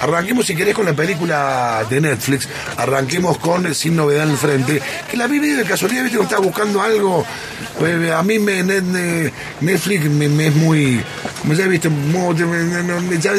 Arranquemos, 0.00 0.46
si 0.46 0.54
querés, 0.54 0.74
con 0.74 0.86
la 0.86 0.92
película 0.92 1.84
de 1.88 2.00
Netflix. 2.00 2.48
Arranquemos 2.76 3.38
con 3.38 3.74
Sin 3.74 3.96
Novedad 3.96 4.24
en 4.24 4.30
el 4.30 4.36
Frente. 4.36 4.82
Que 5.10 5.16
la 5.16 5.26
vi 5.26 5.40
medio 5.40 5.58
de 5.58 5.64
casualidad, 5.64 6.02
viste 6.02 6.18
que 6.18 6.24
estaba 6.24 6.42
buscando 6.42 6.82
algo. 6.82 7.24
Pues, 7.78 8.10
a 8.10 8.22
mí 8.22 8.38
me, 8.38 8.62
Netflix 8.62 10.04
me, 10.10 10.46
es 10.46 10.54
muy. 10.54 11.02
Como 11.40 11.54
ya 11.54 11.66
viste, 11.66 11.88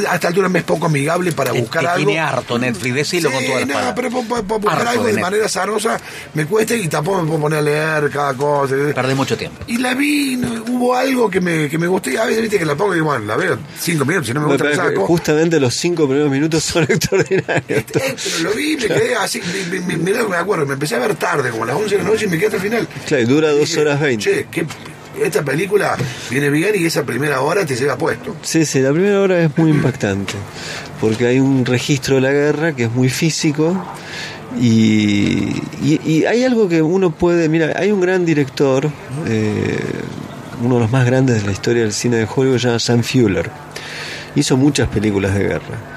a 0.07 0.15
esta 0.15 0.27
altura 0.27 0.49
me 0.49 0.59
es 0.59 0.65
poco 0.65 0.85
amigable 0.85 1.31
para 1.31 1.51
buscar 1.51 1.85
algo. 1.85 2.05
Tiene 2.05 2.19
harto 2.19 2.59
Netflix, 2.59 2.95
decilo 2.95 3.31
con 3.31 3.43
toda 3.45 3.59
la 3.61 3.65
no, 3.65 3.95
pero 3.95 4.09
para, 4.23 4.41
buscar 4.41 4.87
algo 4.87 5.05
de, 5.05 5.13
manera 5.13 5.49
zarosa 5.49 5.99
me 6.33 6.45
cuesta 6.45 6.75
y 6.75 6.87
tampoco 6.87 7.21
me 7.21 7.27
puedo 7.27 7.41
poner 7.41 7.59
a 7.59 7.61
leer 7.61 8.09
cada 8.11 8.33
cosa. 8.33 8.75
Perdí 8.93 9.13
mucho 9.15 9.37
tiempo. 9.37 9.63
Y 9.67 9.77
la 9.77 9.93
vi, 9.93 10.35
hubo 10.35 10.95
algo 10.95 11.29
que 11.29 11.41
me, 11.41 11.69
que 11.69 11.77
me 11.77 11.87
gustó 11.87 12.09
y 12.09 12.17
a 12.17 12.25
veces 12.25 12.41
viste 12.41 12.59
que 12.59 12.65
la 12.65 12.75
pongo 12.75 12.95
y 12.95 12.99
bueno, 12.99 13.25
la 13.25 13.35
veo 13.35 13.57
cinco 13.79 14.05
minutos, 14.05 14.27
si 14.27 14.33
no 14.33 14.41
me 14.41 14.47
gusta, 14.47 14.65
la 14.65 14.75
saco. 14.75 15.05
Justamente 15.05 15.59
los 15.59 15.73
cinco 15.73 16.05
primeros 16.07 16.31
minutos 16.31 16.46
son 16.59 16.83
extraordinarios. 16.89 17.69
Este, 17.69 18.15
pero 18.15 18.49
lo 18.49 18.55
vi, 18.55 18.77
me 18.77 18.87
quedé 18.87 19.15
así, 19.15 19.41
me, 19.69 19.79
me, 19.79 19.97
me, 19.97 20.35
acuerdo, 20.35 20.65
me 20.65 20.73
empecé 20.73 20.95
a 20.95 20.99
ver 20.99 21.15
tarde, 21.15 21.49
como 21.49 21.63
a 21.63 21.67
las 21.67 21.75
11 21.75 21.97
de 21.97 22.03
la 22.03 22.09
noche 22.09 22.25
y 22.25 22.27
me 22.29 22.37
quedé 22.37 22.47
hasta 22.47 22.57
el 22.57 22.63
final. 22.63 22.87
Claro, 23.05 23.25
dura 23.27 23.51
dos 23.51 23.75
horas 23.77 23.99
20. 23.99 24.23
Che, 24.23 24.47
que 24.49 24.65
esta 25.23 25.43
película 25.43 25.97
viene 26.29 26.49
bien 26.49 26.73
y 26.75 26.85
esa 26.85 27.03
primera 27.03 27.41
hora 27.41 27.65
te 27.65 27.75
lleva 27.75 27.97
puesto. 27.97 28.35
Sí, 28.41 28.65
sí, 28.65 28.79
la 28.79 28.91
primera 28.91 29.21
hora 29.21 29.41
es 29.43 29.57
muy 29.57 29.71
impactante, 29.71 30.33
porque 31.01 31.27
hay 31.27 31.39
un 31.39 31.65
registro 31.65 32.15
de 32.15 32.21
la 32.21 32.31
guerra 32.31 32.75
que 32.75 32.83
es 32.83 32.91
muy 32.91 33.09
físico. 33.09 33.75
Y, 34.59 35.61
y, 35.83 36.25
hay 36.25 36.43
algo 36.43 36.67
que 36.67 36.81
uno 36.81 37.11
puede, 37.11 37.47
mira, 37.47 37.73
hay 37.75 37.91
un 37.91 38.01
gran 38.01 38.25
director, 38.25 38.89
eh, 39.27 39.77
uno 40.63 40.75
de 40.75 40.81
los 40.81 40.91
más 40.91 41.05
grandes 41.05 41.41
de 41.41 41.45
la 41.45 41.51
historia 41.51 41.83
del 41.83 41.93
cine 41.93 42.17
de 42.17 42.27
Hollywood, 42.33 42.57
se 42.57 42.67
llama 42.67 42.79
Sam 42.79 43.03
Fuller. 43.03 43.51
Hizo 44.35 44.57
muchas 44.57 44.87
películas 44.87 45.35
de 45.35 45.43
guerra 45.43 45.96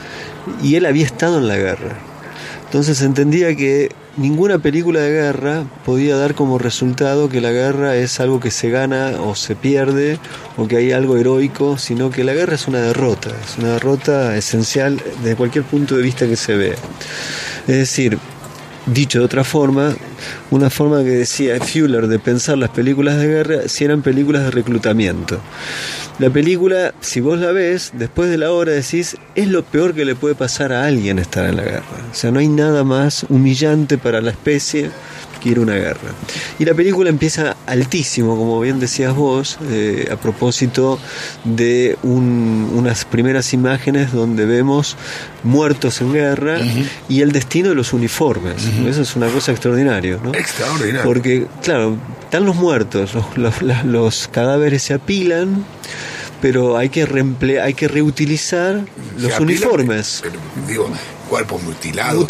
y 0.63 0.77
él 0.77 0.87
había 0.87 1.05
estado 1.05 1.39
en 1.39 1.49
la 1.49 1.57
guerra. 1.57 1.99
Entonces 2.65 3.03
entendía 3.03 3.57
que 3.57 3.91
ninguna 4.17 4.59
película 4.59 5.01
de 5.01 5.11
guerra 5.11 5.65
podía 5.85 6.17
dar 6.17 6.35
como 6.35 6.59
resultado 6.59 7.29
que 7.29 7.41
la 7.41 7.51
guerra 7.51 7.97
es 7.97 8.21
algo 8.21 8.39
que 8.39 8.51
se 8.51 8.71
gana 8.71 9.21
o 9.21 9.35
se 9.35 9.57
pierde 9.57 10.19
o 10.57 10.69
que 10.69 10.77
hay 10.77 10.93
algo 10.93 11.17
heroico, 11.17 11.79
sino 11.79 12.11
que 12.11 12.23
la 12.23 12.33
guerra 12.33 12.55
es 12.55 12.69
una 12.69 12.81
derrota, 12.81 13.31
es 13.45 13.59
una 13.59 13.73
derrota 13.73 14.37
esencial 14.37 15.03
desde 15.23 15.37
cualquier 15.37 15.65
punto 15.65 15.97
de 15.97 16.03
vista 16.03 16.27
que 16.27 16.37
se 16.37 16.57
vea. 16.57 16.77
Es 17.67 17.77
decir, 17.77 18.19
dicho 18.87 19.19
de 19.19 19.25
otra 19.25 19.45
forma, 19.45 19.95
una 20.51 20.71
forma 20.71 21.03
que 21.03 21.11
decía 21.11 21.59
Fuller 21.61 22.09
de 22.09 22.19
pensar 22.19 22.59
las 22.59 22.71
películas 22.71 23.19
de 23.19 23.27
guerra 23.29 23.57
si 23.69 23.85
eran 23.85 24.03
películas 24.03 24.45
de 24.45 24.51
reclutamiento. 24.51 25.41
La 26.19 26.29
película, 26.29 26.93
si 27.01 27.21
vos 27.21 27.39
la 27.39 27.51
ves, 27.51 27.93
después 27.95 28.29
de 28.31 28.37
la 28.37 28.53
hora 28.53 28.73
decís, 28.73 29.17
es 29.35 29.49
lo 29.49 29.65
peor 29.65 29.95
que 29.95 30.05
le 30.05 30.15
puede 30.15 30.35
pasar 30.35 30.73
a 30.73 30.85
alguien 30.85 31.19
estar 31.19 31.47
en 31.47 31.57
la 31.57 31.63
guerra. 31.63 31.83
O 32.11 32.15
sea, 32.15 32.31
no 32.31 32.41
hay 32.41 32.49
nada 32.49 32.85
más 32.85 33.25
humillante 33.31 33.97
para 33.97 34.21
la 34.21 34.31
especie 34.31 34.91
a 35.49 35.61
una 35.61 35.75
guerra. 35.75 36.13
Y 36.59 36.65
la 36.65 36.75
película 36.75 37.11
empieza 37.11 37.57
altísimo, 37.67 38.37
como 38.37 38.61
bien 38.61 38.81
decías 38.81 39.15
vos, 39.15 39.59
eh, 39.71 40.09
a 40.11 40.17
propósito 40.17 40.99
de 41.45 41.99
unas 42.03 43.05
primeras 43.05 43.53
imágenes 43.53 44.13
donde 44.13 44.47
vemos 44.47 44.97
muertos 45.43 46.01
en 46.01 46.13
guerra 46.13 46.59
y 47.09 47.23
el 47.23 47.33
destino 47.33 47.71
de 47.71 47.75
los 47.75 47.93
uniformes. 47.93 48.63
Eso 48.87 49.03
es 49.03 49.17
una 49.17 49.29
cosa 49.29 49.53
extraordinaria, 49.53 50.19
¿no? 50.23 50.35
Extraordinario. 50.35 51.03
Porque, 51.05 51.47
claro, 51.63 51.97
están 52.23 52.45
los 52.45 52.57
muertos, 52.57 53.13
los, 53.37 53.63
los 53.85 54.29
cadáveres 54.29 54.83
se 54.83 54.95
apilan 54.95 55.65
pero 56.41 56.77
hay 56.77 56.89
que 56.89 57.07
hay 57.63 57.75
que 57.75 57.89
reutilizar 57.89 58.85
los 59.19 59.39
uniformes. 59.41 60.23
digo, 60.67 60.91
cuerpos 61.31 61.63
mutilados, 61.63 62.27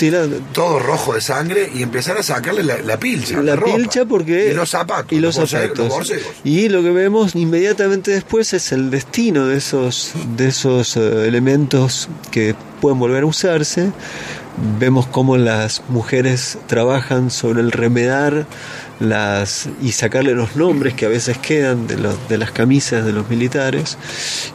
todo 0.52 0.78
rojo 0.78 1.14
de 1.14 1.22
sangre 1.22 1.70
y 1.74 1.82
empezar 1.82 2.18
a 2.18 2.22
sacarle 2.22 2.62
la, 2.62 3.00
pilcha. 3.00 3.40
La, 3.40 3.56
pilcha 3.56 4.04
porque... 4.04 4.50
Y 4.50 4.54
los 4.54 4.68
zapatos. 4.68 5.10
Y 5.10 5.20
los, 5.20 5.36
zapatos. 5.36 6.12
y 6.44 6.68
lo 6.68 6.82
que 6.82 6.90
vemos 6.90 7.34
inmediatamente 7.34 8.10
después 8.10 8.52
es 8.52 8.72
el 8.72 8.90
destino 8.90 9.46
de 9.46 9.56
esos, 9.56 10.12
de 10.36 10.48
esos 10.48 10.98
eh, 10.98 11.26
elementos 11.26 12.10
que 12.30 12.54
pueden 12.82 12.98
volver 12.98 13.22
a 13.22 13.26
usarse. 13.26 13.90
Vemos 14.78 15.06
cómo 15.06 15.38
las 15.38 15.82
mujeres 15.88 16.58
trabajan 16.66 17.30
sobre 17.30 17.62
el 17.62 17.72
remedar 17.72 18.46
las 19.00 19.68
y 19.82 19.92
sacarle 19.92 20.34
los 20.34 20.56
nombres 20.56 20.94
que 20.94 21.06
a 21.06 21.08
veces 21.08 21.38
quedan 21.38 21.86
de, 21.86 21.96
los, 21.96 22.28
de 22.28 22.38
las 22.38 22.52
camisas 22.52 23.04
de 23.04 23.12
los 23.12 23.28
militares. 23.28 23.98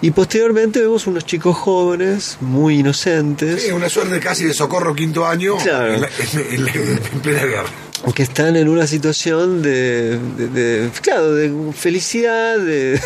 Y 0.02 0.12
posteriormente 0.12 0.80
vemos 0.80 1.08
unos 1.08 1.26
chicos 1.26 1.58
jóvenes, 1.58 2.38
muy 2.42 2.80
inocentes. 2.80 3.64
Sí, 3.64 3.72
una 3.72 3.90
suerte 3.90 4.20
casi 4.20 4.46
de 4.46 4.54
socorro 4.54 4.96
quinto 4.96 5.26
año 5.26 5.58
en 5.60 7.22
plena 7.22 7.46
guerra 7.46 7.85
que 8.14 8.24
están 8.24 8.56
en 8.56 8.68
una 8.68 8.88
situación 8.88 9.62
de, 9.62 10.18
de, 10.18 10.90
claro, 11.02 11.34
de 11.34 11.52
felicidad, 11.74 12.58
de, 12.60 13.00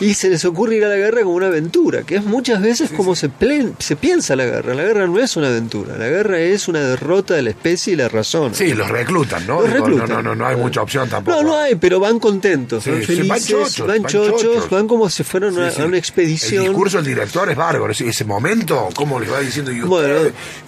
y 0.00 0.14
se 0.14 0.30
les 0.30 0.44
ocurre 0.44 0.76
ir 0.76 0.84
a 0.84 0.88
la 0.88 0.96
guerra 0.96 1.22
como 1.22 1.34
una 1.34 1.46
aventura, 1.46 2.02
que 2.02 2.16
es 2.16 2.24
muchas 2.24 2.62
veces 2.62 2.90
como 2.90 3.14
Se, 3.16 3.30
se 3.78 3.96
piensa 3.96 4.36
la 4.36 4.44
guerra. 4.44 4.74
La 4.74 4.82
guerra 4.84 5.06
no 5.06 5.18
es 5.18 5.36
una 5.36 5.48
aventura, 5.48 5.96
la 5.96 6.08
guerra 6.08 6.38
es 6.38 6.68
una 6.68 6.80
derrota 6.80 7.34
de 7.34 7.42
la 7.42 7.50
especie 7.50 7.94
y 7.94 7.96
la 7.96 8.08
razón. 8.08 8.54
Sí, 8.54 8.72
los 8.74 8.88
reclutan, 8.88 9.46
¿no? 9.46 9.62
No, 9.66 10.22
no, 10.22 10.34
no, 10.34 10.46
hay 10.46 10.56
mucha 10.56 10.82
opción 10.82 11.08
tampoco. 11.08 11.42
No, 11.42 11.48
no 11.48 11.56
hay, 11.58 11.74
pero 11.74 12.00
van 12.00 12.18
contentos, 12.18 12.86
van 12.86 13.02
felices, 13.02 13.80
van 13.80 14.04
chochos, 14.04 14.70
van, 14.70 14.86
como 14.86 15.10
si 15.10 15.24
fueran 15.24 15.56
a 15.58 15.84
una 15.84 15.98
expedición. 15.98 16.62
El 16.62 16.68
discurso 16.70 16.98
del 16.98 17.06
director 17.06 17.50
es 17.50 17.56
bárbaro, 17.56 17.92
ese 17.92 18.24
momento, 18.24 18.88
cómo 18.94 19.18
les 19.18 19.30
va 19.30 19.40
diciendo, 19.40 19.72
y, 19.72 19.78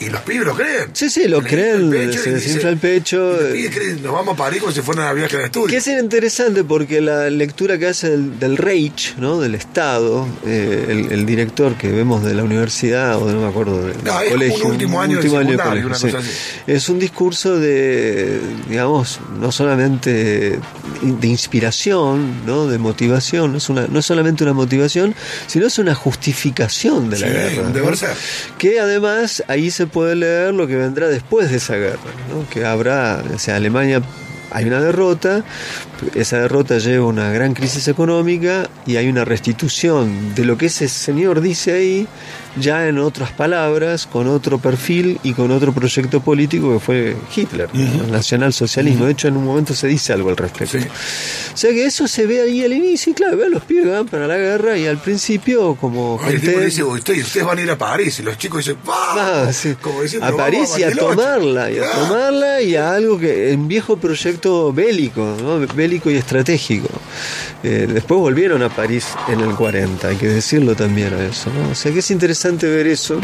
y 0.04 0.10
los 0.10 0.20
pibes 0.22 0.47
lo 0.47 0.54
creen. 0.54 0.91
Sí, 0.92 1.08
sí, 1.10 1.28
lo 1.28 1.42
creen, 1.42 2.12
se 2.12 2.32
desinfla 2.32 2.70
el 2.70 2.78
pecho 2.78 3.19
nos 4.03 4.12
vamos 4.12 4.34
a 4.34 4.36
París 4.36 4.60
como 4.60 4.72
si 4.72 4.81
fuera 4.82 5.03
una 5.03 5.12
viaje 5.12 5.36
de 5.36 5.44
estudio. 5.44 5.66
Que 5.69 5.76
es 5.76 5.86
interesante 5.86 6.64
porque 6.64 7.00
la 7.00 7.31
lectura 7.31 7.78
que 7.78 7.86
hace 7.86 8.16
del, 8.16 8.56
Reich, 8.56 9.16
¿no? 9.16 9.41
del 9.41 9.54
Estado, 9.54 10.26
eh, 10.47 11.06
el, 11.10 11.26
director 11.26 11.76
que 11.76 11.91
vemos 11.91 12.25
de 12.25 12.34
la 12.34 12.42
universidad, 12.44 13.16
o 13.16 13.30
no 13.30 13.41
me 13.41 13.48
acuerdo, 13.48 13.82
del 13.86 13.97
colegio. 14.30 14.66
Un 14.66 14.72
último 14.72 15.00
año, 15.00 15.20
de 15.20 15.56
colegio, 15.56 16.19
Es 16.66 16.88
un 16.88 16.98
discurso 16.98 17.59
de, 17.59 18.41
digamos, 18.69 19.20
no 19.38 19.53
solamente 19.53 20.59
de 21.03 21.26
inspiración, 21.26 22.47
¿no? 22.47 22.66
de 22.66 22.78
motivación, 22.78 23.53
no 23.53 23.59
es, 23.59 23.69
una, 23.69 23.86
no 23.86 23.98
es 23.98 24.06
solamente 24.06 24.44
una 24.44 24.53
motivación, 24.53 25.14
sino 25.47 25.66
es 25.66 25.78
una 25.78 25.94
justificación 25.94 27.10
de 27.10 27.19
la 27.19 27.28
guerra. 27.28 27.72
Que 28.59 28.80
además 28.80 29.42
ahí 29.48 29.70
se 29.70 29.86
puede 29.86 30.16
leer 30.16 30.54
lo 30.54 30.66
que 30.66 30.76
vendrá 30.76 31.09
después 31.09 31.50
de 31.50 31.56
esa 31.56 31.76
guerra, 31.76 31.98
¿no? 32.30 32.48
que 32.50 32.64
habrá 32.64 33.09
o 33.19 33.38
sea, 33.38 33.56
Alemania 33.56 34.03
hay 34.50 34.66
una 34.66 34.81
derrota, 34.81 35.44
esa 36.15 36.38
derrota 36.38 36.78
lleva 36.78 37.05
a 37.05 37.09
una 37.09 37.31
gran 37.31 37.55
crisis 37.55 37.88
económica 37.88 38.69
y 38.87 38.97
hay 38.97 39.09
una 39.09 39.25
restitución 39.25 40.34
de 40.34 40.44
lo 40.44 40.56
que 40.56 40.66
ese 40.66 40.88
señor 40.88 41.41
dice 41.41 41.72
ahí, 41.72 42.09
ya 42.56 42.88
en 42.88 42.99
otras 42.99 43.31
palabras, 43.33 44.06
con 44.06 44.27
otro 44.27 44.59
perfil 44.59 45.21
y 45.22 45.34
con 45.34 45.50
otro 45.50 45.72
proyecto 45.72 46.21
político 46.21 46.72
que 46.72 46.81
fue 46.81 47.16
Hitler, 47.34 47.69
el 47.72 48.10
nacionalsocialismo. 48.10 49.06
De 49.06 49.12
hecho, 49.12 49.28
en 49.28 49.37
un 49.37 49.44
momento 49.44 49.75
se 49.75 49.87
dice 49.87 50.12
algo 50.12 50.31
al 50.31 50.37
respecto. 50.37 50.78
O 50.78 51.56
sea 51.56 51.71
que 51.71 51.84
eso 51.84 52.09
se 52.09 52.27
ve 52.27 52.43
ahí 52.43 52.65
al 52.65 52.72
inicio, 52.72 53.12
y 53.12 53.15
claro, 53.15 53.37
ve 53.37 53.49
los 53.49 53.62
pibes 53.62 53.91
van 53.91 54.06
para 54.06 54.27
la 54.27 54.37
guerra 54.37 54.77
y 54.77 54.87
al 54.87 54.99
principio, 54.99 55.77
como. 55.77 56.21
dice, 56.65 56.83
ustedes, 56.83 57.44
van 57.44 57.59
a 57.59 57.62
ir 57.62 57.71
a 57.71 57.78
París, 57.78 58.19
y 58.19 58.22
los 58.22 58.37
chicos 58.39 58.65
dicen, 58.66 58.78
ah, 58.89 59.50
a 60.22 60.33
París 60.33 60.71
y 60.78 60.83
a 60.83 60.93
tomarla, 60.93 61.71
y 61.71 61.78
a 61.78 61.91
tomarla 61.93 62.62
y 62.62 62.77
a 62.77 62.93
algo 62.93 63.19
que, 63.19 63.53
en 63.53 63.69
viejo 63.69 63.97
proyecto 63.97 64.72
bélico, 64.72 65.37
¿no? 65.41 65.60
Y 65.91 66.15
estratégico. 66.15 66.89
Eh, 67.62 67.89
después 67.93 68.21
volvieron 68.21 68.62
a 68.62 68.69
París 68.69 69.06
en 69.28 69.41
el 69.41 69.55
40, 69.55 70.09
hay 70.09 70.17
que 70.17 70.28
decirlo 70.28 70.75
también 70.75 71.12
a 71.12 71.25
eso. 71.25 71.51
¿no? 71.53 71.71
O 71.71 71.75
sea 71.75 71.93
que 71.93 71.99
es 71.99 72.11
interesante 72.11 72.69
ver 72.69 72.87
eso 72.87 73.21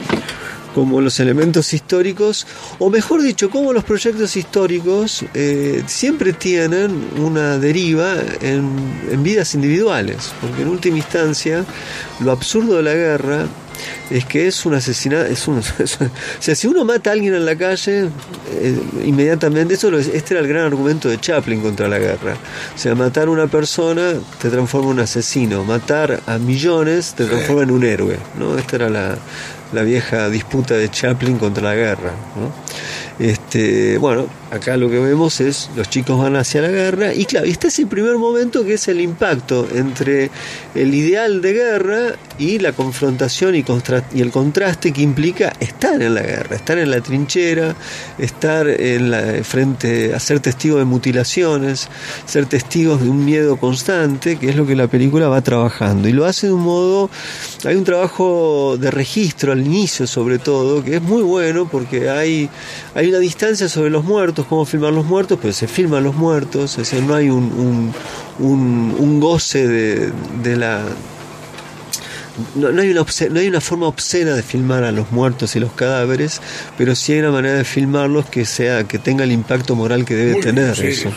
como 0.75 1.00
los 1.00 1.21
elementos 1.21 1.72
históricos, 1.72 2.47
o 2.78 2.91
mejor 2.91 3.22
dicho, 3.22 3.48
como 3.48 3.72
los 3.72 3.83
proyectos 3.83 4.36
históricos 4.36 5.24
eh, 5.33 5.83
siempre 5.86 6.34
tienen 6.34 7.03
una 7.16 7.57
deriva 7.57 8.13
en, 8.42 8.77
en 9.10 9.22
vidas 9.22 9.54
individuales, 9.54 10.34
porque 10.39 10.60
en 10.60 10.69
última 10.69 10.98
instancia 10.98 11.65
lo 12.21 12.30
absurdo 12.30 12.77
de 12.77 12.83
la 12.83 12.92
guerra 12.92 13.47
es 14.10 14.24
que 14.24 14.46
es 14.46 14.64
un 14.66 14.74
asesinato. 14.74 15.26
Es 15.36 15.48
un, 15.48 15.58
o 15.58 15.62
sea, 16.40 16.54
si 16.54 16.66
uno 16.66 16.84
mata 16.84 17.10
a 17.10 17.12
alguien 17.12 17.34
en 17.34 17.44
la 17.44 17.56
calle, 17.56 18.08
eh, 18.52 18.80
inmediatamente, 19.04 19.74
eso 19.74 19.94
este 19.96 20.34
era 20.34 20.40
el 20.40 20.48
gran 20.48 20.64
argumento 20.64 21.08
de 21.08 21.18
Chaplin 21.18 21.60
contra 21.60 21.88
la 21.88 21.98
guerra. 21.98 22.36
O 22.74 22.78
sea, 22.78 22.94
matar 22.94 23.28
a 23.28 23.30
una 23.30 23.46
persona 23.46 24.14
te 24.40 24.48
transforma 24.48 24.88
en 24.88 24.92
un 24.94 25.00
asesino, 25.00 25.64
matar 25.64 26.20
a 26.26 26.38
millones 26.38 27.14
te 27.14 27.24
transforma 27.24 27.62
en 27.62 27.70
un 27.70 27.84
héroe. 27.84 28.18
¿no? 28.38 28.56
Esta 28.56 28.76
era 28.76 28.88
la, 28.88 29.16
la 29.72 29.82
vieja 29.82 30.28
disputa 30.28 30.74
de 30.74 30.90
Chaplin 30.90 31.38
contra 31.38 31.62
la 31.62 31.74
guerra. 31.74 32.12
¿no? 32.36 32.66
Este, 33.18 33.98
bueno, 33.98 34.26
acá 34.50 34.76
lo 34.76 34.90
que 34.90 34.98
vemos 34.98 35.40
es 35.40 35.70
los 35.76 35.88
chicos 35.88 36.18
van 36.18 36.36
hacia 36.36 36.62
la 36.62 36.68
guerra 36.68 37.14
y 37.14 37.24
claro, 37.24 37.46
este 37.46 37.68
es 37.68 37.78
el 37.78 37.86
primer 37.86 38.16
momento 38.16 38.64
que 38.64 38.74
es 38.74 38.88
el 38.88 39.00
impacto 39.00 39.66
entre 39.74 40.30
el 40.74 40.94
ideal 40.94 41.40
de 41.40 41.52
guerra 41.52 41.98
y 42.38 42.58
la 42.58 42.72
confrontación 42.72 43.54
y, 43.54 43.64
y 44.14 44.20
el 44.20 44.30
contraste 44.30 44.92
que 44.92 45.02
implica 45.02 45.52
estar 45.60 46.02
en 46.02 46.14
la 46.14 46.22
guerra, 46.22 46.56
estar 46.56 46.78
en 46.78 46.90
la 46.90 47.00
trinchera, 47.00 47.74
estar 48.18 48.68
en 48.68 49.10
la 49.10 49.42
frente, 49.42 50.14
a 50.14 50.20
ser 50.20 50.40
testigo 50.40 50.78
de 50.78 50.84
mutilaciones, 50.84 51.88
ser 52.26 52.46
testigos 52.46 53.02
de 53.02 53.08
un 53.08 53.24
miedo 53.24 53.56
constante, 53.56 54.36
que 54.36 54.50
es 54.50 54.56
lo 54.56 54.66
que 54.66 54.76
la 54.76 54.88
película 54.88 55.28
va 55.28 55.40
trabajando. 55.40 56.08
Y 56.08 56.12
lo 56.12 56.26
hace 56.26 56.48
de 56.48 56.52
un 56.52 56.62
modo, 56.62 57.10
hay 57.64 57.76
un 57.76 57.84
trabajo 57.84 58.76
de 58.78 58.90
registro 58.90 59.52
al 59.52 59.64
inicio 59.64 60.06
sobre 60.06 60.38
todo, 60.38 60.84
que 60.84 60.96
es 60.96 61.02
muy 61.02 61.22
bueno 61.22 61.68
porque 61.70 62.10
hay, 62.10 62.50
hay 62.95 63.09
una 63.09 63.18
distancia 63.18 63.68
sobre 63.68 63.91
los 63.91 64.04
muertos, 64.04 64.47
cómo 64.47 64.65
filmar 64.65 64.92
los 64.92 65.07
muertos, 65.07 65.39
pero 65.41 65.53
se 65.53 65.68
filman 65.68 66.04
los 66.04 66.15
muertos, 66.15 66.72
es 66.72 66.91
decir, 66.91 67.03
no 67.03 67.15
hay 67.15 67.30
un, 67.30 67.92
un, 68.39 68.95
un, 68.98 69.21
goce 69.21 69.66
de, 69.66 70.13
de 70.42 70.57
la 70.57 70.84
no, 72.54 72.68
hay 72.80 72.91
una 72.91 73.04
no 73.30 73.41
hay 73.41 73.48
una 73.48 73.60
forma 73.60 73.86
obscena 73.86 74.34
de 74.34 74.42
filmar 74.42 74.84
a 74.84 74.92
los 74.92 75.10
muertos 75.10 75.57
y 75.57 75.60
los 75.60 75.72
cadáveres, 75.72 76.41
pero 76.77 76.95
sí 76.95 77.13
hay 77.13 77.21
una 77.21 77.30
manera 77.30 77.54
de 77.54 77.65
filmarlos 77.65 78.27
que 78.27 78.45
sea 78.45 78.84
que 78.84 78.98
tenga 78.98 79.24
el 79.24 79.33
impacto 79.33 79.74
moral 79.74 80.04
que 80.04 80.15
debe 80.15 80.41
tener 80.41 80.78
eso. 80.84 81.10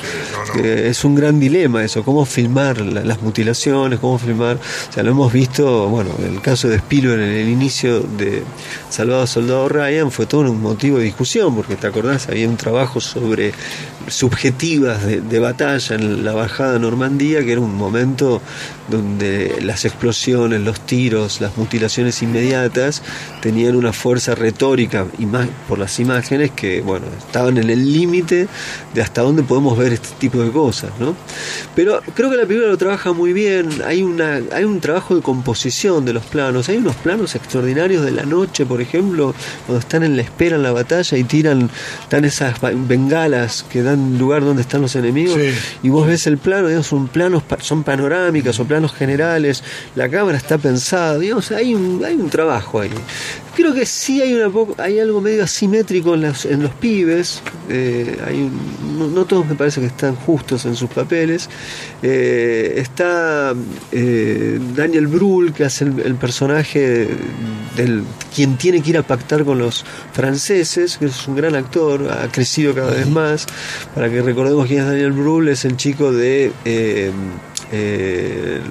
es 0.63 1.03
un 1.03 1.15
gran 1.15 1.39
dilema 1.39 1.83
eso, 1.83 2.03
cómo 2.03 2.25
filmar 2.25 2.79
las 2.81 3.21
mutilaciones, 3.21 3.99
cómo 3.99 4.17
filmar, 4.17 4.57
o 4.89 4.93
sea, 4.93 5.03
lo 5.03 5.11
hemos 5.11 5.31
visto, 5.31 5.89
bueno, 5.89 6.11
el 6.23 6.41
caso 6.41 6.69
de 6.69 6.77
Spielberg 6.77 7.21
en 7.21 7.29
el 7.29 7.49
inicio 7.49 7.99
de 7.99 8.43
Salvado 8.89 9.27
Soldado 9.27 9.69
Ryan 9.69 10.11
fue 10.11 10.25
todo 10.25 10.41
un 10.41 10.61
motivo 10.61 10.97
de 10.97 11.03
discusión, 11.03 11.55
porque 11.55 11.75
te 11.75 11.87
acordás, 11.87 12.27
había 12.27 12.49
un 12.49 12.57
trabajo 12.57 12.99
sobre 12.99 13.53
subjetivas 14.07 15.05
de, 15.05 15.39
batalla 15.39 15.95
en 15.95 16.23
la 16.25 16.33
bajada 16.33 16.79
Normandía, 16.79 17.43
que 17.43 17.51
era 17.51 17.61
un 17.61 17.75
momento 17.75 18.41
donde 18.89 19.59
las 19.61 19.85
explosiones, 19.85 20.61
los 20.61 20.81
tiros, 20.81 21.41
las 21.41 21.55
mutilaciones 21.57 22.21
inmediatas 22.23 23.03
tenían 23.41 23.75
una 23.75 23.93
fuerza 23.93 24.33
retórica 24.35 25.05
por 25.67 25.77
las 25.77 25.99
imágenes 25.99 26.51
que, 26.51 26.81
bueno, 26.81 27.05
estaban 27.17 27.57
en 27.57 27.69
el 27.69 27.93
límite 27.93 28.47
de 28.93 29.01
hasta 29.01 29.21
dónde 29.21 29.43
podemos 29.43 29.77
ver 29.77 29.93
este 29.93 30.09
tipo 30.17 30.41
de 30.41 30.51
cosas, 30.51 30.91
¿no? 30.99 31.15
Pero 31.75 32.01
creo 32.15 32.29
que 32.29 32.37
la 32.37 32.45
película 32.45 32.69
lo 32.69 32.77
trabaja 32.77 33.13
muy 33.13 33.31
bien, 33.31 33.69
hay, 33.85 34.01
una, 34.01 34.41
hay 34.51 34.63
un 34.63 34.79
trabajo 34.81 35.15
de 35.15 35.21
composición 35.21 36.03
de 36.05 36.13
los 36.13 36.25
planos, 36.25 36.67
hay 36.69 36.77
unos 36.77 36.95
planos 36.95 37.35
extraordinarios 37.35 38.03
de 38.03 38.11
la 38.11 38.23
noche, 38.23 38.65
por 38.65 38.78
ejemplo, 38.81 39.33
cuando 39.65 39.79
están 39.79 40.03
en 40.03 40.15
la 40.15 40.21
espera 40.21 40.55
en 40.55 40.63
la 40.63 40.71
batalla 40.71 41.17
y 41.17 41.23
tiran, 41.23 41.69
dan 42.09 42.25
esas 42.25 42.55
bengalas 42.61 43.65
que 43.71 43.81
dan 43.83 44.17
lugar 44.17 44.43
donde 44.43 44.61
están 44.61 44.81
los 44.81 44.95
enemigos, 44.95 45.39
y 45.83 45.89
vos 45.89 46.07
ves 46.07 46.27
el 46.27 46.37
plano, 46.37 46.67
digamos, 46.67 46.87
son 46.87 47.07
planos, 47.07 47.43
son 47.61 47.83
panorámicas 47.83 48.59
o 48.59 48.65
planos 48.65 48.93
generales, 48.93 49.63
la 49.95 50.09
cámara 50.09 50.37
está 50.37 50.57
pensada, 50.57 51.17
digamos, 51.17 51.51
hay 51.51 51.75
un, 51.75 52.03
hay 52.05 52.15
un 52.15 52.29
trabajo 52.29 52.79
ahí. 52.81 52.91
Creo 53.59 53.73
que 53.73 53.85
sí 53.85 54.21
hay, 54.21 54.33
una 54.33 54.49
hay 54.77 54.99
algo 54.99 55.19
medio 55.19 55.43
asimétrico 55.43 56.15
en, 56.15 56.23
en 56.23 56.63
los 56.63 56.73
pibes, 56.75 57.41
eh, 57.67 58.17
hay 58.25 58.49
no, 58.97 59.25
todos 59.25 59.45
me 59.45 59.55
parece 59.55 59.81
que 59.81 59.87
están 59.87 60.15
justos 60.15 60.65
en 60.65 60.77
sus 60.77 60.89
papeles. 60.89 61.49
Eh, 62.01 62.75
está 62.77 63.53
eh, 63.91 64.59
Daniel 64.75 65.07
Brühl, 65.07 65.51
que 65.51 65.65
hace 65.65 65.83
el, 65.83 66.15
personaje 66.15 67.09
del 67.75 68.03
quien 68.33 68.57
tiene 68.57 68.81
que 68.81 68.91
ir 68.91 68.97
a 68.97 69.03
pactar 69.03 69.43
con 69.43 69.59
los 69.59 69.83
franceses, 70.13 70.97
que 70.97 71.07
es 71.07 71.27
un 71.27 71.35
gran 71.35 71.55
actor, 71.55 72.09
ha 72.09 72.31
crecido 72.31 72.73
cada 72.73 72.91
vez 72.91 73.09
más. 73.09 73.45
Para 73.93 74.09
que 74.09 74.21
recordemos 74.21 74.67
quién 74.67 74.79
es 74.79 74.85
Daniel 74.85 75.11
Brühl, 75.11 75.49
es 75.49 75.65
el 75.65 75.75
chico 75.75 76.13
de 76.13 76.53
eh, 77.71 78.61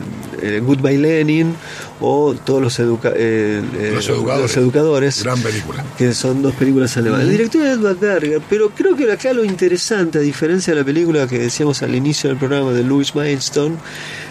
eh, 0.42 0.60
Goodbye 0.64 0.98
Lenin 0.98 1.54
o 2.00 2.34
todos 2.34 2.62
los, 2.62 2.78
eh, 2.78 2.84
eh, 3.14 3.92
los, 3.94 4.08
educadores, 4.56 5.22
Gran 5.22 5.40
película. 5.40 5.84
Que 5.96 6.14
son 6.14 6.42
dos 6.42 6.54
películas 6.54 6.96
alemanas. 6.96 7.26
El 7.26 7.32
director 7.32 7.66
es 7.66 7.78
Edward 7.78 7.98
Berger, 7.98 8.40
pero 8.48 8.70
creo 8.70 8.96
que 8.96 9.10
acá 9.10 9.32
lo 9.32 9.44
interesante, 9.44 10.18
a 10.18 10.20
diferencia 10.20 10.74
de 10.74 10.80
la 10.80 10.86
película 10.86 11.26
que 11.26 11.38
decíamos 11.38 11.82
al 11.82 11.94
inicio 11.94 12.30
del 12.30 12.38
programa 12.38 12.72
de 12.72 12.84
Louis 12.84 13.14
Milestone, 13.14 13.76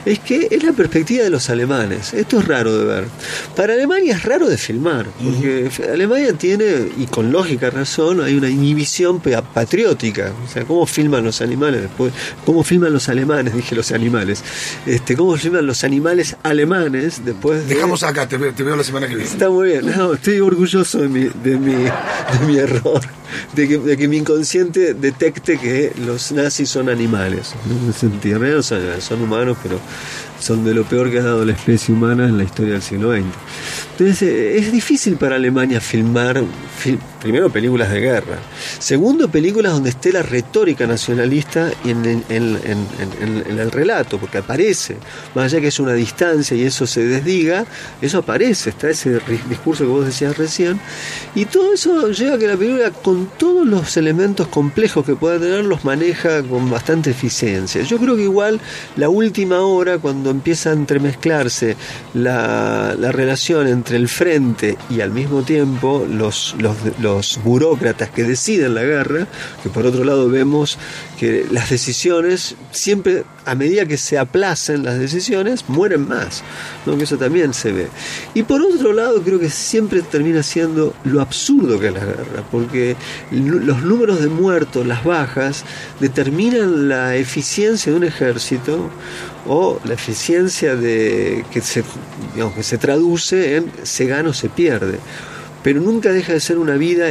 es 0.05 0.19
que 0.19 0.47
es 0.49 0.63
la 0.63 0.71
perspectiva 0.71 1.23
de 1.23 1.29
los 1.29 1.49
alemanes. 1.49 2.13
Esto 2.13 2.39
es 2.39 2.47
raro 2.47 2.77
de 2.77 2.85
ver. 2.85 3.05
Para 3.55 3.73
Alemania 3.73 4.15
es 4.15 4.23
raro 4.23 4.47
de 4.47 4.57
filmar, 4.57 5.05
porque 5.21 5.69
Alemania 5.91 6.33
tiene, 6.33 6.89
y 6.97 7.05
con 7.07 7.31
lógica 7.31 7.69
razón, 7.69 8.21
hay 8.21 8.35
una 8.35 8.49
inhibición 8.49 9.19
patriótica. 9.19 10.31
O 10.45 10.49
sea, 10.49 10.63
¿cómo 10.63 10.85
filman 10.85 11.25
los 11.25 11.41
animales 11.41 11.81
después? 11.81 12.13
¿Cómo 12.45 12.63
filman 12.63 12.93
los 12.93 13.09
alemanes? 13.09 13.53
Dije 13.55 13.75
los 13.75 13.91
animales. 13.91 14.43
Este, 14.85 15.17
¿Cómo 15.17 15.35
filman 15.35 15.65
los 15.65 15.83
animales 15.83 16.37
alemanes 16.43 17.25
después 17.25 17.56
Dejamos 17.67 18.03
acá, 18.03 18.27
te, 18.27 18.37
veo 18.37 18.75
la 18.75 18.83
semana 18.83 19.07
que 19.07 19.15
viene. 19.15 19.29
Está 19.29 19.49
muy 19.49 19.69
bien, 19.69 19.89
estoy 20.13 20.39
orgulloso 20.39 20.99
de 20.99 21.07
mi, 21.07 21.23
de 21.23 21.57
mi, 21.57 21.73
de 21.73 22.45
mi 22.47 22.57
error, 22.57 23.01
de 23.53 23.67
que, 23.67 23.77
de 23.77 23.97
que, 23.97 24.07
mi 24.07 24.17
inconsciente 24.17 24.93
detecte 24.93 25.57
que 25.57 25.93
los 26.05 26.31
nazis 26.31 26.69
son 26.69 26.89
animales. 26.89 27.53
En 27.69 27.93
sentido, 27.93 28.61
son, 28.63 28.81
son 28.99 29.21
humanos, 29.21 29.57
pero 29.63 29.79
son 30.39 30.63
de 30.63 30.73
lo 30.73 30.83
peor 30.83 31.11
que 31.11 31.19
ha 31.19 31.23
dado 31.23 31.45
la 31.45 31.53
especie 31.53 31.93
humana 31.93 32.25
en 32.25 32.37
la 32.37 32.43
historia 32.43 32.73
del 32.73 32.81
siglo 32.81 33.13
XX. 33.13 33.25
Entonces 33.91 34.21
eh, 34.21 34.57
es 34.57 34.71
difícil 34.71 35.17
para 35.17 35.35
Alemania 35.35 35.81
filmar, 35.81 36.43
primero 37.21 37.49
películas 37.49 37.91
de 37.91 37.99
guerra, 37.99 38.37
segundo 38.79 39.29
películas 39.29 39.73
donde 39.73 39.89
esté 39.89 40.11
la 40.11 40.23
retórica 40.23 40.87
nacionalista 40.87 41.71
en, 41.85 42.23
en, 42.29 42.57
el 43.59 43.71
relato, 43.71 44.17
porque 44.17 44.39
aparece, 44.39 44.97
más 45.35 45.45
allá 45.45 45.61
que 45.61 45.67
es 45.67 45.79
una 45.79 45.93
distancia 45.93 46.55
y 46.55 46.63
eso 46.63 46.87
se 46.87 47.03
desdiga, 47.05 47.65
eso 48.01 48.19
aparece, 48.19 48.69
está 48.69 48.89
ese 48.89 49.19
discurso 49.49 49.83
que 49.83 49.89
vos 49.89 50.05
decías 50.05 50.37
recién, 50.37 50.79
y 51.35 51.45
todo 51.45 51.73
eso 51.73 52.09
lleva 52.11 52.35
a 52.35 52.39
que 52.39 52.47
la 52.47 52.57
película 52.57 52.91
con 52.91 53.27
todos 53.37 53.65
los 53.65 53.97
elementos 53.97 54.47
complejos 54.47 55.05
que 55.05 55.15
pueda 55.15 55.39
tener 55.39 55.65
los 55.65 55.83
maneja 55.85 56.43
con 56.43 56.69
bastante 56.69 57.11
eficiencia. 57.11 57.81
Yo 57.81 57.97
creo 57.97 58.15
que 58.15 58.23
igual 58.23 58.59
la 58.95 59.09
última 59.09 59.61
hora, 59.61 59.97
cuando 59.97 60.29
empieza 60.29 60.69
a 60.69 60.73
entremezclarse 60.73 61.75
la, 62.13 62.95
la 62.97 63.11
relación 63.11 63.67
entre 63.67 63.97
el 63.97 64.07
frente 64.07 64.77
y 64.89 65.01
al 65.01 65.11
mismo 65.11 65.43
tiempo 65.43 66.05
los, 66.09 66.55
los, 66.59 66.75
los 66.99 67.39
burócratas 67.43 68.09
que 68.09 68.23
deciden 68.23 68.66
la 68.75 68.83
guerra, 68.83 69.27
que 69.63 69.69
por 69.69 69.85
otro 69.85 70.03
lado 70.03 70.29
vemos 70.29 70.77
que 71.19 71.45
las 71.51 71.69
decisiones 71.69 72.55
siempre 72.71 73.23
a 73.47 73.55
medida 73.55 73.85
que 73.85 73.95
se 73.95 74.17
aplacen 74.17 74.83
las 74.83 74.99
decisiones, 74.99 75.63
mueren 75.69 76.05
más, 76.05 76.43
¿no? 76.85 76.97
que 76.97 77.05
eso 77.05 77.17
también 77.17 77.53
se 77.53 77.71
ve. 77.71 77.87
Y 78.33 78.43
por 78.43 78.61
otro 78.61 78.91
lado, 78.91 79.21
creo 79.23 79.39
que 79.39 79.49
siempre 79.49 80.01
termina 80.01 80.43
siendo 80.43 80.93
lo 81.05 81.21
absurdo 81.21 81.79
que 81.79 81.87
es 81.87 81.93
la 81.93 82.03
guerra, 82.03 82.43
porque 82.51 82.97
los 83.31 83.83
números 83.83 84.19
de 84.19 84.27
muertos, 84.27 84.85
las 84.85 85.05
bajas, 85.05 85.63
determinan 86.01 86.89
la 86.89 87.15
eficiencia 87.15 87.89
de 87.89 87.97
un 87.97 88.03
ejército 88.03 88.89
o 89.47 89.79
la 89.85 89.93
eficiencia 89.93 90.75
de 90.75 91.45
que 91.49 91.61
se, 91.61 91.85
que 92.53 92.63
se 92.63 92.77
traduce 92.77 93.55
en 93.55 93.71
se 93.83 94.07
gana 94.07 94.31
o 94.31 94.33
se 94.33 94.49
pierde. 94.49 94.99
Pero 95.63 95.79
nunca 95.79 96.11
deja 96.11 96.33
de 96.33 96.41
ser 96.41 96.57
una 96.57 96.75
vida 96.75 97.07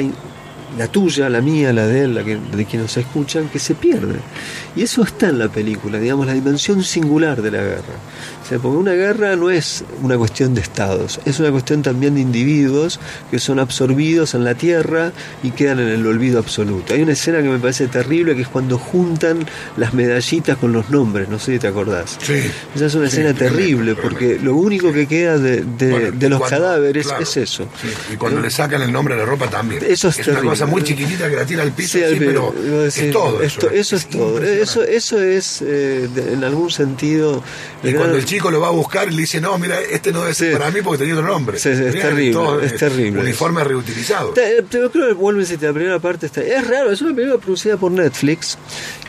la 0.79 0.89
tuya, 0.89 1.29
la 1.29 1.41
mía, 1.41 1.73
la 1.73 1.87
de 1.87 2.05
él, 2.05 2.15
la 2.15 2.25
que, 2.25 2.37
de 2.37 2.65
quien 2.65 2.83
nos 2.83 2.97
escuchan, 2.97 3.49
que 3.49 3.59
se 3.59 3.75
pierde. 3.75 4.19
Y 4.75 4.83
eso 4.83 5.03
está 5.03 5.29
en 5.29 5.39
la 5.39 5.49
película, 5.49 5.99
digamos, 5.99 6.27
la 6.27 6.35
dimensión 6.35 6.83
singular 6.83 7.41
de 7.41 7.51
la 7.51 7.63
guerra. 7.63 7.95
O 8.47 8.49
sea, 8.49 8.61
porque 8.61 8.77
una 8.77 8.93
guerra 8.93 9.35
no 9.35 9.51
es 9.51 9.83
una 10.03 10.17
cuestión 10.17 10.55
de 10.55 10.61
estados, 10.61 11.19
es 11.25 11.41
una 11.41 11.51
cuestión 11.51 11.83
también 11.83 12.15
de 12.15 12.21
individuos 12.21 13.01
que 13.29 13.41
son 13.41 13.59
absorbidos 13.59 14.35
en 14.35 14.45
la 14.45 14.55
tierra 14.55 15.11
y 15.43 15.51
quedan 15.51 15.81
en 15.81 15.89
el 15.89 16.07
olvido 16.07 16.39
absoluto. 16.39 16.95
Hay 16.95 17.03
una 17.03 17.15
escena 17.15 17.43
que 17.43 17.49
me 17.49 17.59
parece 17.59 17.89
terrible 17.89 18.37
que 18.37 18.43
es 18.43 18.49
cuando 18.49 18.79
juntan 18.79 19.45
las 19.77 19.95
medallitas 19.95 20.59
con 20.59 20.73
los 20.73 20.91
nombres, 20.91 21.29
no 21.29 21.41
sé 21.41 21.55
si 21.55 21.59
te 21.59 21.67
acordás. 21.67 22.19
Sí. 22.23 22.41
Esa 22.73 22.87
es 22.87 22.95
una 22.95 23.09
escena 23.09 23.35
terrible 23.35 23.97
porque 23.97 24.39
lo 24.41 24.55
único 24.55 24.93
que 24.93 25.09
queda 25.09 25.39
de, 25.39 25.63
de, 25.63 26.29
los 26.29 26.43
cadáveres 26.43 27.09
es 27.19 27.37
eso. 27.37 27.67
Y 28.13 28.17
cuando 28.17 28.41
le 28.41 28.51
sacan 28.51 28.81
el 28.81 28.93
nombre 28.93 29.15
a 29.15 29.17
la 29.17 29.25
ropa 29.25 29.51
también. 29.51 29.83
Eso 29.85 30.07
es, 30.07 30.21
es 30.21 30.29
una 30.29 30.43
cosa 30.43 30.67
muy 30.67 30.85
chiquitita 30.85 31.29
que 31.29 31.35
la 31.35 31.45
tira 31.45 31.65
al 31.65 31.73
piso, 31.73 31.99
pero 32.17 32.55
es 32.85 33.11
todo. 33.11 33.43
eso, 33.43 33.71
eso 33.71 33.97
es 33.97 34.07
todo. 34.07 34.41
Eso, 34.41 34.85
eso 34.85 35.21
es, 35.21 35.65
eh, 35.67 36.09
en 36.33 36.45
algún 36.45 36.71
sentido. 36.71 37.43
Y 37.83 37.93
cuando 37.93 38.17
el 38.17 38.25
chico 38.25 38.36
lo 38.41 38.61
va 38.61 38.69
a 38.69 38.73
buscar 38.73 39.09
y 39.09 39.13
le 39.13 39.23
dice, 39.23 39.41
no, 39.41 39.59
mira, 39.59 39.81
este 39.81 40.13
no 40.13 40.27
es 40.27 40.43
para 40.43 40.71
mí 40.71 40.81
porque 40.83 40.99
tenía 40.99 41.15
otro 41.15 41.27
nombre. 41.27 41.59
Sí, 41.59 41.71
es, 41.71 41.93
terrible, 41.93 42.67
es, 42.67 42.77
terrible. 42.77 43.21
Uniforme 43.21 43.65
reutilizado. 43.65 44.35
Pero 44.35 44.91
creo 44.91 44.91
que 44.91 45.13
vuelve 45.15 45.45
a 45.45 45.67
la 45.67 45.73
primera 45.73 45.99
parte 45.99 46.27
está. 46.27 46.43
Es 46.43 46.67
raro, 46.67 46.93
es 46.93 47.01
una 47.01 47.15
película 47.15 47.39
producida 47.41 47.77
por 47.77 47.91
Netflix, 47.93 48.59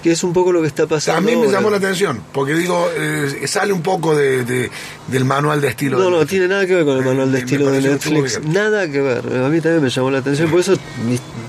que 0.01 0.11
es 0.11 0.23
un 0.23 0.33
poco 0.33 0.51
lo 0.51 0.61
que 0.61 0.67
está 0.67 0.87
pasando. 0.87 1.17
A 1.17 1.21
mí 1.21 1.39
me 1.39 1.51
llamó 1.51 1.69
la 1.69 1.77
atención, 1.77 2.21
porque 2.31 2.53
digo, 2.53 2.89
eh, 2.95 3.45
sale 3.47 3.73
un 3.73 3.81
poco 3.81 4.15
de, 4.15 4.69
del 5.07 5.25
manual 5.25 5.61
de 5.61 5.69
estilo. 5.69 5.97
No, 5.97 6.09
no, 6.09 6.25
tiene 6.25 6.47
nada 6.47 6.65
que 6.65 6.75
ver 6.75 6.85
con 6.85 6.97
el 6.97 7.05
manual 7.05 7.31
de 7.31 7.39
estilo 7.39 7.71
de 7.71 7.81
Netflix. 7.81 8.41
Nada 8.43 8.89
que 8.89 9.01
ver. 9.01 9.19
A 9.19 9.49
mí 9.49 9.61
también 9.61 9.83
me 9.83 9.89
llamó 9.89 10.11
la 10.11 10.19
atención. 10.19 10.49
Por 10.49 10.59
eso, 10.59 10.75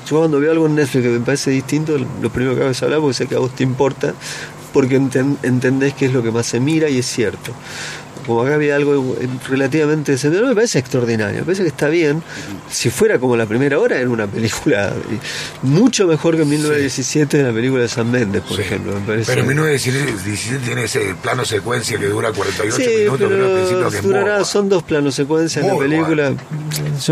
yo 0.08 0.18
cuando 0.18 0.40
veo 0.40 0.52
algo 0.52 0.66
en 0.66 0.74
Netflix 0.74 1.04
que 1.04 1.10
me 1.10 1.20
parece 1.20 1.50
distinto, 1.50 1.96
lo 1.98 2.30
primero 2.30 2.54
que 2.54 2.62
hago 2.62 2.70
es 2.70 2.82
hablar 2.82 3.00
porque 3.00 3.14
sé 3.14 3.26
que 3.26 3.34
a 3.34 3.38
vos 3.38 3.54
te 3.54 3.62
importa, 3.62 4.14
porque 4.78 4.94
entendés 4.94 5.92
que 5.94 6.06
es 6.06 6.12
lo 6.12 6.22
que 6.22 6.30
más 6.30 6.46
se 6.46 6.60
mira 6.60 6.88
y 6.88 6.98
es 6.98 7.06
cierto. 7.06 7.52
como 8.24 8.42
acá 8.42 8.54
había 8.54 8.76
algo 8.76 9.16
relativamente 9.48 10.14
no 10.22 10.46
me 10.46 10.54
parece 10.54 10.78
extraordinario, 10.78 11.40
me 11.40 11.44
parece 11.46 11.62
que 11.62 11.68
está 11.68 11.88
bien. 11.88 12.22
Si 12.70 12.88
fuera 12.88 13.18
como 13.18 13.36
la 13.36 13.46
primera 13.46 13.80
hora, 13.80 13.98
era 13.98 14.08
una 14.08 14.28
película 14.28 14.92
mucho 15.62 16.06
mejor 16.06 16.36
que 16.36 16.42
en 16.42 16.50
1917 16.50 17.42
la 17.42 17.52
película 17.52 17.82
de 17.82 17.88
San 17.88 18.08
Méndez, 18.08 18.44
por 18.44 18.60
ejemplo. 18.60 18.94
Me 18.94 19.00
parece. 19.00 19.32
Pero 19.32 19.40
en 19.40 19.48
1917 19.48 20.64
tiene 20.64 20.84
ese 20.84 21.16
plano 21.20 21.44
secuencia 21.44 21.98
que 21.98 22.06
dura 22.06 22.30
48 22.30 22.78
minutos, 22.78 23.28
pero 23.28 23.90
que 23.90 24.00
durará, 24.00 24.44
son 24.44 24.68
dos 24.68 24.84
planos 24.84 25.16
secuencias 25.16 25.64
en 25.64 25.72
la 25.72 25.76
película. 25.76 26.34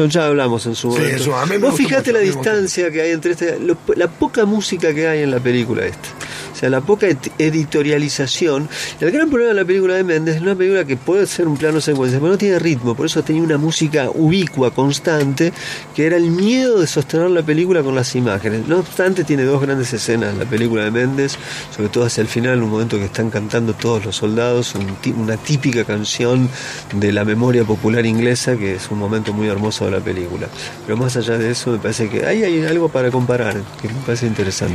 Ya 0.09 0.27
hablamos 0.27 0.67
en 0.67 0.77
su 0.77 0.91
momento. 0.91 1.67
Vos 1.67 1.75
fijate 1.75 2.13
la 2.13 2.21
distancia 2.21 2.93
que 2.93 3.03
hay 3.03 3.11
entre 3.11 3.33
este, 3.33 3.59
la 3.97 4.07
poca 4.07 4.45
música 4.45 4.95
que 4.95 5.09
hay 5.09 5.23
en 5.23 5.33
la 5.33 5.41
película 5.41 5.85
esta. 5.85 6.11
O 6.57 6.59
sea, 6.59 6.71
la 6.71 6.81
poca 6.81 7.07
editorialización. 7.37 8.67
El 8.99 9.11
gran 9.11 9.29
problema 9.29 9.51
de 9.51 9.61
la 9.61 9.67
película 9.67 9.93
de 9.93 10.05
Méndez 10.05 10.37
es 10.37 10.41
una 10.43 10.55
película 10.55 10.87
que 10.87 10.97
puede 10.97 11.27
ser 11.27 11.49
un 11.49 11.59
plano 11.59 11.83
secuencia, 11.83 12.19
pero 12.19 12.33
no 12.33 12.39
tiene 12.39 12.59
ritmo. 12.59 12.95
Por 12.95 13.05
eso 13.05 13.23
tenía 13.23 13.43
una 13.43 13.59
música 13.59 14.09
ubicua, 14.09 14.71
constante, 14.71 15.53
que 15.95 16.07
era 16.07 16.17
el 16.17 16.31
miedo 16.31 16.81
de 16.81 16.87
sostener 16.87 17.29
la 17.29 17.43
película 17.43 17.83
con 17.83 17.95
las 17.95 18.15
imágenes. 18.17 18.67
No 18.67 18.79
obstante, 18.79 19.23
tiene 19.23 19.45
dos 19.45 19.61
grandes 19.61 19.93
escenas 19.93 20.35
la 20.35 20.47
película 20.47 20.85
de 20.85 20.91
Méndez, 20.91 21.37
sobre 21.77 21.91
todo 21.91 22.05
hacia 22.05 22.23
el 22.23 22.29
final, 22.29 22.63
un 22.63 22.71
momento 22.71 22.97
que 22.97 23.05
están 23.05 23.29
cantando 23.29 23.75
todos 23.75 24.07
los 24.07 24.17
soldados, 24.17 24.75
una 25.15 25.37
típica 25.37 25.85
canción 25.85 26.49
de 26.95 27.13
la 27.13 27.27
memoria 27.27 27.65
popular 27.65 28.07
inglesa, 28.07 28.57
que 28.57 28.77
es 28.77 28.91
un 28.91 28.99
momento 28.99 29.35
muy 29.35 29.49
hermoso 29.49 29.85
de 29.85 29.91
la 29.91 30.01
película. 30.01 30.49
Pero 30.87 30.97
más 30.97 31.19
allá 31.19 31.37
de 31.37 31.51
eso, 31.51 31.71
me 31.71 31.79
parece 31.79 32.09
que 32.09 32.25
ahí 32.25 32.43
hay 32.43 32.65
algo 32.65 32.89
para 32.89 33.11
comparar, 33.11 33.55
que 33.83 33.89
me 33.89 34.01
parece 34.07 34.27
interesante. 34.27 34.75